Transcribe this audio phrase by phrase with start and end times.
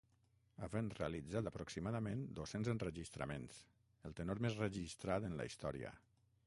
[0.67, 3.61] Havent realitzat aproximadament dos-cents enregistraments,
[4.11, 5.97] el tenor més registrat en la història.